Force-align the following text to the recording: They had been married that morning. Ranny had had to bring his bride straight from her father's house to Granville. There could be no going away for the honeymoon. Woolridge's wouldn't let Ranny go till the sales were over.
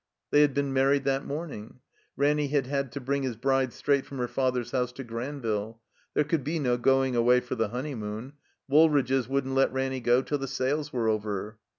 They 0.31 0.41
had 0.41 0.55
been 0.55 0.73
married 0.73 1.03
that 1.03 1.27
morning. 1.27 1.79
Ranny 2.17 2.47
had 2.47 2.65
had 2.65 2.91
to 2.93 2.99
bring 2.99 3.21
his 3.21 3.35
bride 3.35 3.71
straight 3.71 4.03
from 4.03 4.17
her 4.17 4.27
father's 4.27 4.71
house 4.71 4.91
to 4.93 5.03
Granville. 5.03 5.79
There 6.15 6.23
could 6.23 6.43
be 6.43 6.57
no 6.57 6.75
going 6.77 7.15
away 7.15 7.39
for 7.39 7.53
the 7.53 7.67
honeymoon. 7.69 8.33
Woolridge's 8.67 9.29
wouldn't 9.29 9.53
let 9.53 9.71
Ranny 9.71 9.99
go 9.99 10.23
till 10.23 10.39
the 10.39 10.47
sales 10.47 10.91
were 10.91 11.07
over. 11.07 11.59